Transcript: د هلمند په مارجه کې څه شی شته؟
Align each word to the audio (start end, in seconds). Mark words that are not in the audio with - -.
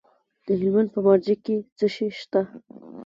د 0.45 0.47
هلمند 0.59 0.89
په 0.95 0.99
مارجه 1.05 1.35
کې 1.45 1.55
څه 1.77 1.85
شی 1.93 2.07
شته؟ 2.19 2.41